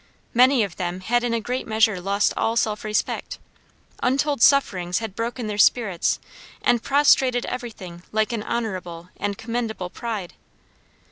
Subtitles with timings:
[0.33, 3.37] Many of them had in a great measure lost all self respect.
[4.01, 6.19] Untold sufferings had broken their spirits
[6.63, 10.33] and prostrated everything like an honorable and commendable pride.